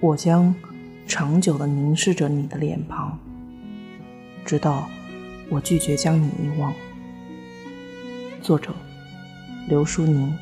[0.00, 0.54] 我将
[1.08, 3.18] 长久的凝视着你的脸庞，
[4.44, 4.88] 直到
[5.48, 6.72] 我拒绝将你遗忘。
[8.40, 8.72] 作者：
[9.66, 10.32] 刘淑宁。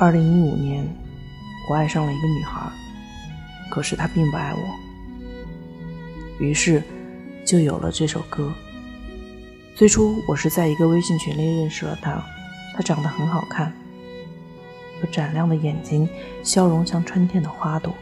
[0.00, 0.84] 二零一五年，
[1.70, 2.68] 我爱上了一个女孩，
[3.70, 6.44] 可是她并不爱我。
[6.44, 6.82] 于是，
[7.46, 8.52] 就有了这首歌。
[9.76, 12.18] 最初，我是在一个微信群里认识了他。
[12.74, 13.70] 他长得很好看，
[15.02, 16.08] 有闪亮的眼睛，
[16.42, 17.92] 笑容像春天的花朵。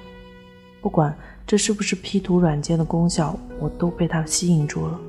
[0.80, 1.12] 不管
[1.44, 5.00] 这是不是 P 图软件的功效，我都被他吸引住了。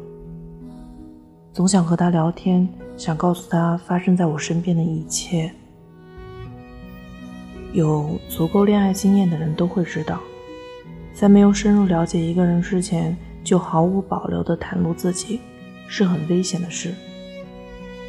[1.53, 5.51] 总想和他聊天，想告诉他发生在我身边的一切。
[7.73, 10.19] 有足够恋爱经验的人都会知道，
[11.13, 15.39] 在没有深入了解一个人之前，就毫无保留地袒露自己，
[15.87, 16.93] 是很危险的事。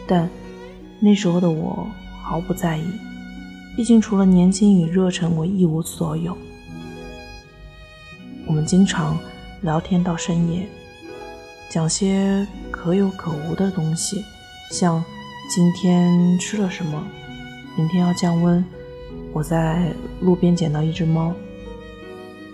[0.06, 0.28] 但
[1.00, 1.86] 那时候的我
[2.22, 2.84] 毫不在意，
[3.76, 6.36] 毕竟除了年轻与热忱，我一无所有。
[8.46, 9.18] 我们经常
[9.62, 10.66] 聊天到深夜，
[11.68, 14.24] 讲些可有可无的东西，
[14.70, 15.04] 像
[15.50, 17.02] 今天吃了什么，
[17.76, 18.64] 明天要降温。
[19.32, 21.34] 我在路边捡到一只猫，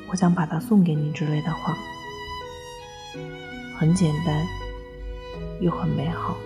[0.09, 1.77] 我想把它送给你之类的话，
[3.79, 4.45] 很简单，
[5.63, 6.37] 又很美好。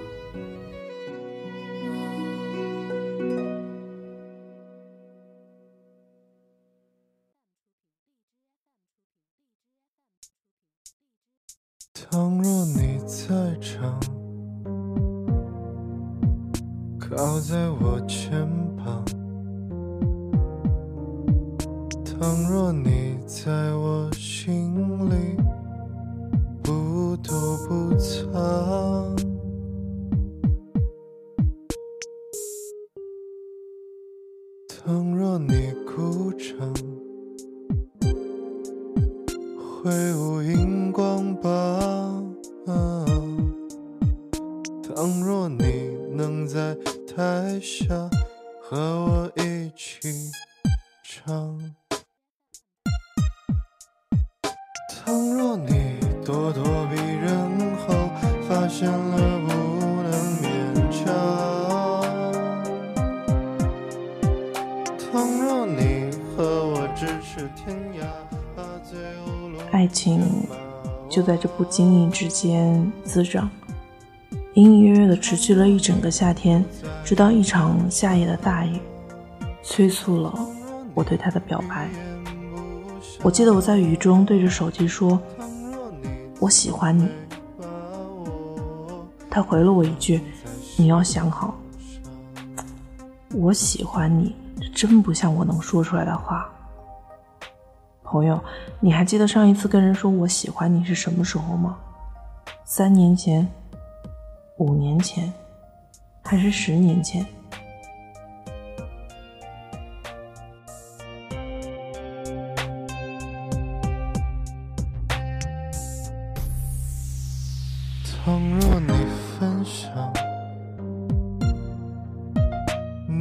[11.94, 13.98] 倘若你在场，
[17.00, 19.02] 靠在我肩膀。
[22.04, 24.74] 倘若你在我心
[25.08, 25.36] 里
[27.36, 29.14] 不躲不藏，
[34.68, 36.72] 倘若你鼓掌，
[39.58, 42.34] 挥舞荧光棒，
[44.82, 46.74] 倘若你能在
[47.06, 48.08] 台下
[48.62, 50.30] 和我一起
[51.04, 51.60] 唱。
[54.88, 56.96] 倘若你咄咄逼
[58.68, 59.52] 现了不
[60.02, 60.12] 能
[60.42, 60.46] 勉
[60.90, 61.04] 强，
[64.98, 68.04] 倘若你和我咫尺天涯，
[69.70, 70.20] 爱情
[71.08, 73.48] 就在这不经意之间滋长，
[74.54, 76.64] 隐隐约约的持续了一整个夏天，
[77.04, 78.80] 直到一场夏夜的大雨，
[79.62, 80.34] 催促了
[80.92, 81.88] 我对他的表白。
[83.22, 85.20] 我记得我在雨中对着手机说
[86.40, 87.08] ：“我喜欢你。”
[89.36, 90.18] 他回了我一句
[90.80, 91.54] ：“你要想好。”
[93.36, 96.50] 我喜欢你，这真不像我能说出来的话。
[98.02, 98.42] 朋友，
[98.80, 101.76] 你还记得上一次跟人说我喜欢你是什么时候吗？
[102.64, 103.46] 三年前、
[104.56, 105.30] 五年前，
[106.22, 107.26] 还是十年前？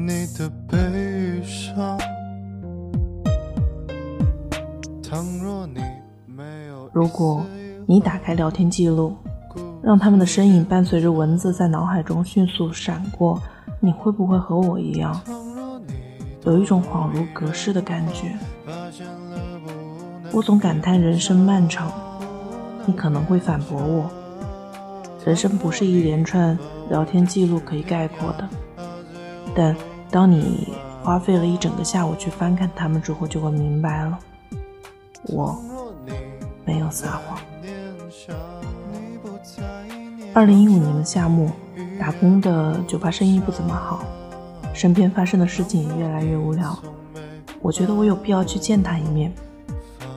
[0.08, 1.98] 你的悲伤，
[5.02, 5.82] 倘若你
[6.28, 7.44] 没有，如果
[7.88, 9.16] 你打开聊天记录，
[9.82, 13.42] 让他们的身影伴随着文字在脑海中迅速闪过，
[13.80, 15.20] 你会不会和我一样，
[16.44, 18.38] 有一种恍如隔世的感觉？
[20.32, 21.92] 我总感叹人生漫长，
[22.86, 24.08] 你可能会反驳我。
[25.26, 26.56] 人生不是一连串
[26.91, 28.47] 聊天记录可以概括的，
[29.56, 29.76] 但
[30.09, 30.73] 当你
[31.03, 34.19] 花费了一整个下午去翻看他们之后，就会明白了，
[35.28, 35.61] 我
[36.63, 37.37] 没有撒谎。
[40.34, 41.49] 二零一五年的夏末，
[41.99, 44.03] 打工的酒吧生意不怎么好，
[44.73, 46.78] 身边发生的事情也越来越无聊，
[47.61, 49.34] 我觉得我有必要去见他一面，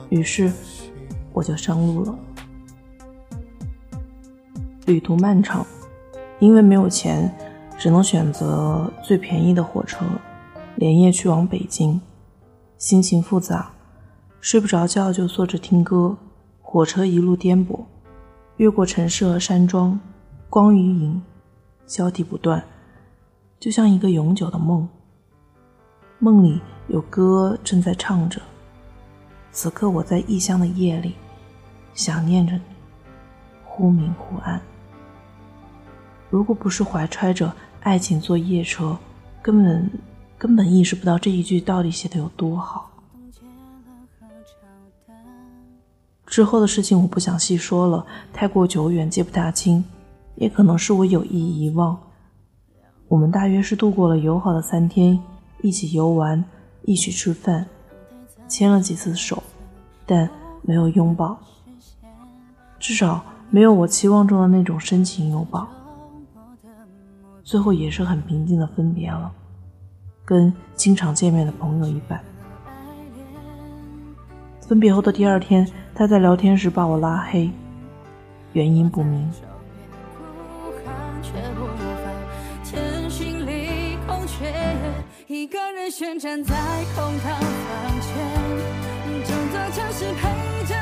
[0.09, 0.51] 于是
[1.31, 2.15] 我就上路了。
[4.87, 5.65] 旅途漫长，
[6.39, 7.33] 因为没有钱，
[7.79, 10.05] 只能选择最便宜的火车，
[10.75, 11.99] 连夜去往北京。
[12.77, 13.71] 心情复杂，
[14.41, 16.17] 睡不着觉就坐着听歌。
[16.61, 17.79] 火车一路颠簸，
[18.57, 19.97] 越过城市和山庄，
[20.49, 21.21] 光与影
[21.87, 22.61] 交替不断，
[23.59, 24.87] 就像一个永久的梦。
[26.19, 28.41] 梦里有歌正在唱着，
[29.53, 31.15] 此刻我在异乡的夜里，
[31.93, 32.61] 想念着你，
[33.63, 34.61] 忽明忽暗。
[36.29, 38.97] 如果不是怀揣着爱情坐夜车，
[39.41, 39.89] 根本
[40.37, 42.89] 根本意识不到这一句到底写的有多好。
[46.25, 49.83] 之后的事情我不想细说了，太过久远，记不大清，
[50.35, 51.97] 也可能是我有意遗忘。
[53.07, 55.19] 我们大约是度过了友好的三天，
[55.63, 56.43] 一起游玩，
[56.83, 57.65] 一起吃饭，
[58.47, 59.41] 牵了几次手，
[60.05, 60.29] 但
[60.61, 61.39] 没有拥抱，
[62.77, 65.67] 至少没有我期望中的那种深情拥抱。
[67.49, 69.31] 最后也是很平静的分别了，
[70.23, 72.23] 跟经常见面的朋友一般。
[74.61, 77.49] 分别后的第二天，他在聊天时把我拉黑，
[78.53, 79.27] 原因不明。
[85.25, 86.55] 一个人旋转在
[86.93, 88.13] 空荡房间，
[89.25, 90.75] 整座城市陪着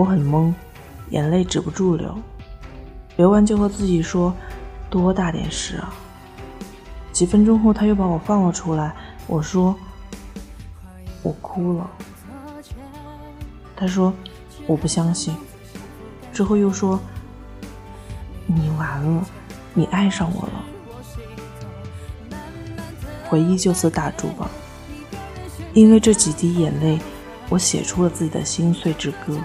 [0.00, 0.50] 我很懵，
[1.10, 2.18] 眼泪止不住流，
[3.18, 4.34] 流完就和自己说
[4.88, 5.92] ：“多大点事啊！”
[7.12, 8.96] 几分钟后，他又把我放了出来。
[9.26, 9.76] 我说
[11.22, 11.90] ：“我哭了。”
[13.76, 14.10] 他说
[14.66, 15.36] ：“我不相信。”
[16.32, 16.98] 之后又说
[18.48, 19.22] ：“你完了，
[19.74, 22.38] 你爱上我了。”
[23.28, 24.50] 回忆就此打住吧，
[25.74, 26.98] 因为这几滴眼泪，
[27.50, 29.36] 我写出了自己的心碎之歌。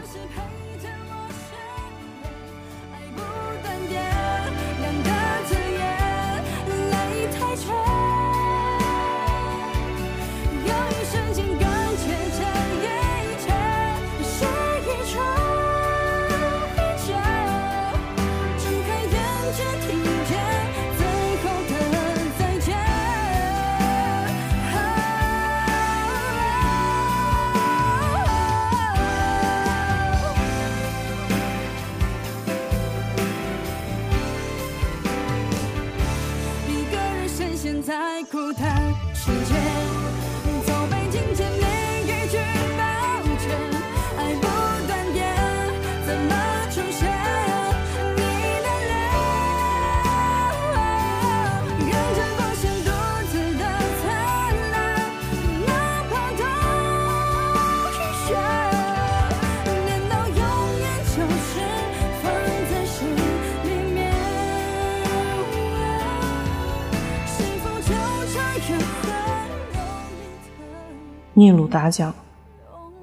[71.38, 72.16] 聂鲁达讲：“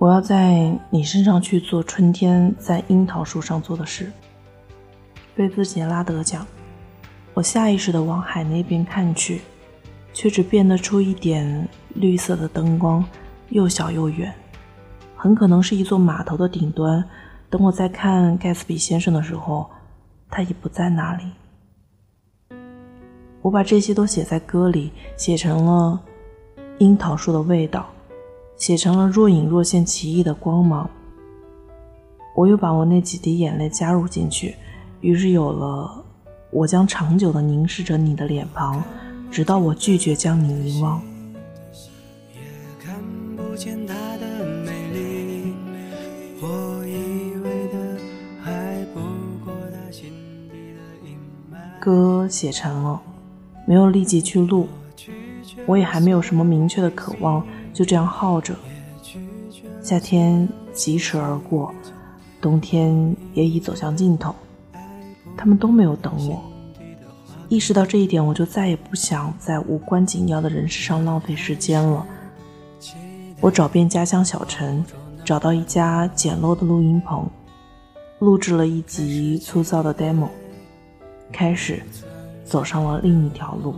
[0.01, 4.11] 我要在你身上去做春天在樱桃树上做的事。”
[5.37, 6.47] 菲兹杰拉德讲
[7.35, 9.43] ：“我下意识地往海那边看去，
[10.15, 13.05] 却只辨得出一点绿色的灯光，
[13.51, 14.33] 又小又远，
[15.15, 17.05] 很可能是一座码头的顶端。
[17.51, 19.69] 等我再看盖茨比先生的时候，
[20.31, 21.25] 他已不在那里。”
[23.43, 26.01] 我把这些都写在歌里，写成了
[26.79, 27.92] 樱桃树的味道。
[28.63, 30.89] 写成了若隐若现、奇异的光芒。
[32.37, 34.55] 我又把我那几滴眼泪加入进去，
[35.01, 36.05] 于是有了
[36.53, 38.81] “我将长久地凝视着你的脸庞，
[39.33, 41.03] 直到我拒绝将你遗忘。”
[51.81, 53.03] 歌写成了，
[53.67, 54.69] 没有立即去录，
[55.67, 57.45] 我也还没有什么明确的渴望。
[57.73, 58.55] 就这样耗着，
[59.83, 61.75] 夏天疾驰而过，
[62.41, 64.35] 冬天也已走向尽头，
[65.37, 66.43] 他们都没有等我。
[67.49, 72.07] 意识到这一点，我就再也不想在无关紧要的人事上浪费时间了。
[73.41, 74.85] 我找遍家乡小城，
[75.25, 77.29] 找到一家简陋的录音棚，
[78.21, 80.29] 录制了一集粗糙的 demo，
[81.33, 81.83] 开始
[82.45, 83.75] 走上了另一条路。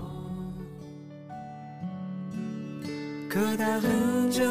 [3.34, 4.44] 可他很久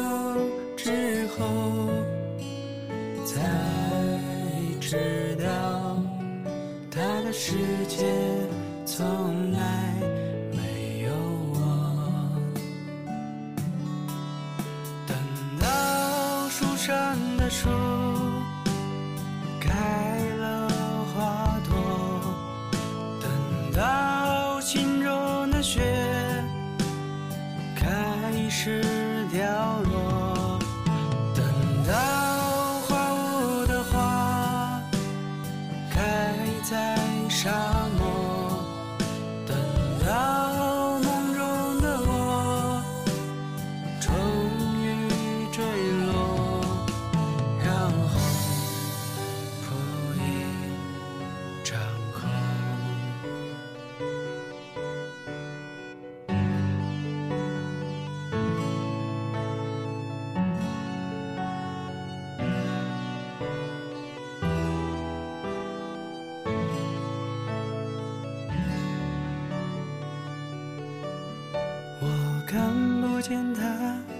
[0.76, 1.88] 之后
[3.24, 3.40] 才
[4.78, 5.96] 知道，
[6.90, 7.54] 他的世
[7.88, 8.04] 界
[8.84, 9.58] 从来
[10.52, 11.14] 没有
[11.54, 11.56] 我。
[15.06, 15.16] 等
[15.58, 17.70] 到树上的树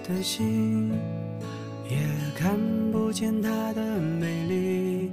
[0.07, 0.93] 的心，
[1.91, 1.97] 也
[2.37, 2.59] 看
[2.93, 5.11] 不见她的美丽。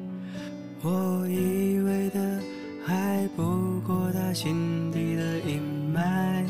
[0.84, 2.40] 我以为的
[2.86, 5.62] 还不过她心底的阴
[5.94, 6.44] 霾。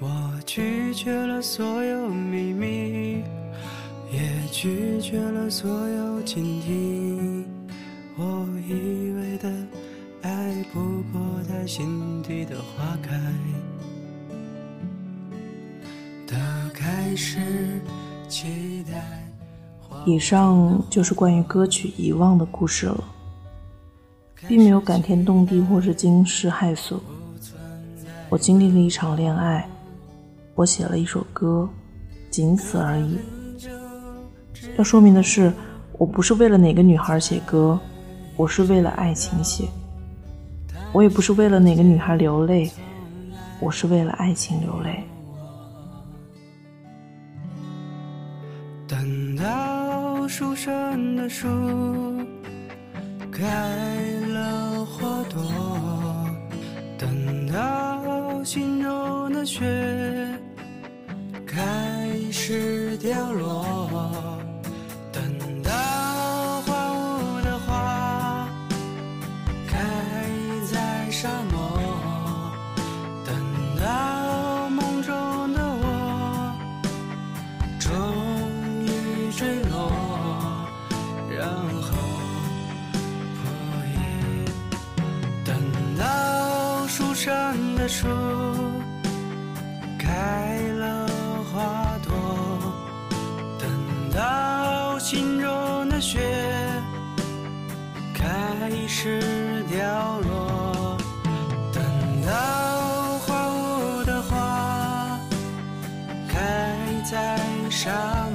[0.00, 3.24] 我拒绝了所有秘密，
[4.12, 4.20] 也
[4.52, 7.44] 拒绝了所有倾听。
[8.16, 9.52] 我以为的
[10.22, 10.80] 爱不
[11.12, 13.18] 过她心底的花开
[17.08, 17.38] 开始
[18.28, 19.02] 期待
[20.04, 23.02] 以上就是关于歌曲《遗忘》的故事了，
[24.46, 27.00] 并没有感天动地或是惊世骇俗。
[28.28, 29.66] 我经历了一场恋爱，
[30.54, 31.66] 我写了一首歌，
[32.30, 33.16] 仅此而已。
[34.76, 35.50] 要说明的是，
[35.94, 37.80] 我不是为了哪个女孩写歌，
[38.36, 39.64] 我是为了爱情写。
[40.92, 42.70] 我也不是为了哪个女孩流泪，
[43.60, 45.02] 我是为了爱情流泪。
[50.38, 51.48] 树上的树
[53.32, 53.42] 开
[54.28, 56.30] 了花朵，
[56.96, 59.66] 等到心中的雪
[61.44, 63.77] 开始掉落，
[87.88, 88.06] 树
[89.98, 91.06] 开了
[91.50, 92.12] 花朵，
[93.58, 93.68] 等
[94.14, 96.20] 到心中的雪
[98.12, 100.98] 开始掉落，
[101.72, 101.82] 等
[102.26, 105.18] 到荒芜的花。
[106.28, 107.38] 开在
[107.70, 108.27] 沙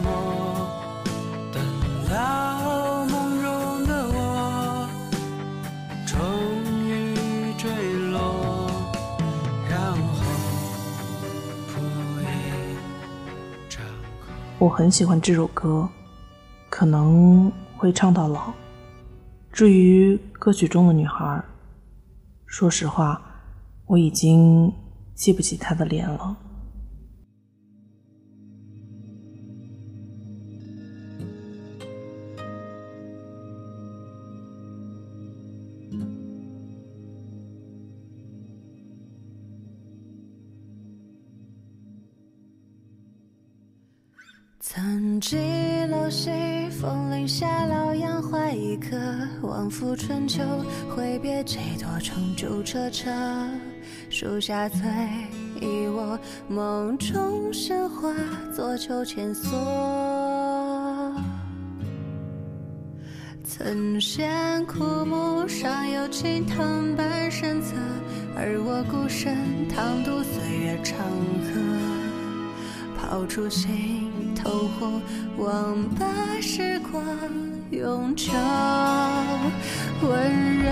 [14.63, 15.89] 我很喜欢这首歌，
[16.69, 18.49] 可能会唱到老。
[19.51, 21.43] 至于歌曲中的女孩，
[22.45, 23.21] 说实话，
[23.85, 24.73] 我已经
[25.15, 26.37] 记不起她的脸了。
[44.75, 45.37] 曾记
[45.91, 46.31] 楼西
[46.71, 48.97] 风铃下，老杨怀一颗，
[49.43, 50.41] 往复春秋，
[50.89, 53.11] 挥别几多重旧车车，
[54.09, 54.79] 树下醉
[55.61, 58.11] 忆我，梦中神话
[58.51, 59.51] 做秋千索。
[63.43, 67.75] 曾见枯木上有青藤半身侧，
[68.35, 69.37] 而我孤身
[69.67, 71.61] 趟渡岁月长河。
[72.97, 74.11] 抛出心
[74.43, 74.91] 头火，
[75.37, 76.05] 忘把
[76.41, 77.01] 时光
[77.71, 78.33] 永久
[80.01, 80.11] 温
[80.59, 80.69] 热。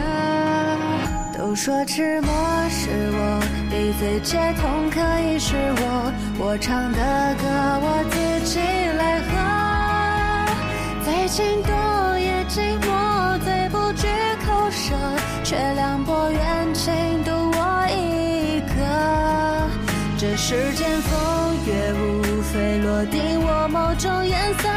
[1.37, 2.33] 都说沉默
[2.69, 6.11] 是我，一醉解痛可以是我。
[6.37, 6.99] 我唱的
[7.39, 7.47] 歌
[7.81, 8.59] 我自己
[8.97, 9.31] 来和，
[11.05, 11.71] 再情多
[12.19, 14.07] 也寂寞，最不惧
[14.45, 14.93] 口舌，
[15.45, 16.91] 却凉薄远情
[17.23, 18.75] 独我一个。
[20.17, 22.20] 这世间风月无
[23.01, 24.69] 非落定我某种颜色，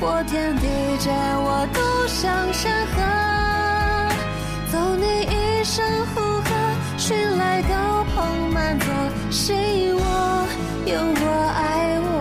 [0.00, 0.66] 我天地
[0.98, 1.12] 间
[1.42, 3.02] 我独享山河，
[4.70, 5.84] 走你一身
[6.14, 6.50] 呼喝，
[6.96, 8.86] 寻来高朋满座，
[9.30, 9.56] 信
[9.96, 10.00] 我，
[10.86, 12.11] 有我爱我。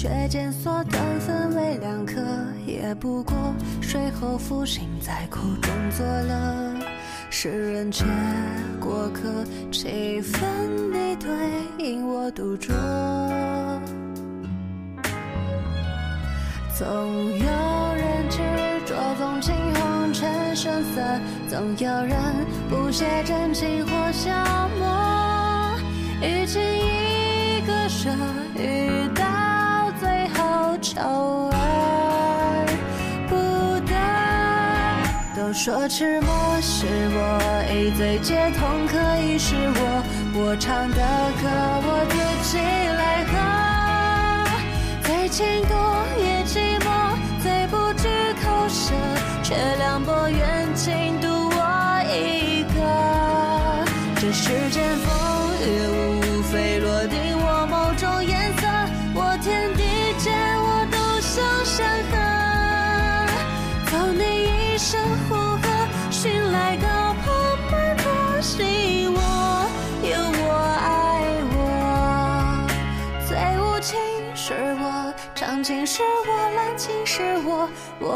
[0.00, 2.22] 却见所断分为两颗，
[2.64, 3.34] 也不过
[3.82, 6.76] 水后复醒，在苦中作乐。
[7.30, 8.04] 世人皆
[8.78, 10.40] 过客，几分
[10.92, 11.28] 你对
[11.84, 12.72] 因我独酌。
[16.76, 18.38] 总有人执
[18.86, 21.02] 着纵情红尘声色，
[21.48, 22.16] 总有人
[22.70, 24.30] 不屑真情或消
[24.78, 25.76] 磨。
[26.22, 28.08] 与其一个舍，
[28.54, 29.37] 遇到最
[30.94, 31.00] 求
[31.52, 32.66] 而
[33.28, 33.34] 不
[33.86, 33.92] 得。
[35.36, 36.30] 都说沉默
[36.62, 37.38] 是我，
[37.70, 40.02] 一醉解痛可以是我。
[40.34, 40.96] 我唱的
[41.42, 41.46] 歌
[41.84, 42.16] 我自
[42.48, 43.32] 己来和。
[45.02, 45.76] 再情多
[46.18, 46.86] 也寂寞，
[47.42, 48.08] 最不知
[48.42, 48.94] 口舌，
[49.42, 51.17] 却凉薄缘尽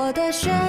[0.02, 0.61] 我，的选